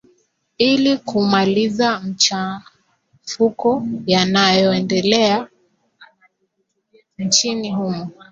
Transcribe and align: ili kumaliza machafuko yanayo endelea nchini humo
ili 0.57 0.97
kumaliza 0.97 1.99
machafuko 1.99 3.83
yanayo 4.05 4.73
endelea 4.73 5.47
nchini 7.19 7.71
humo 7.71 8.11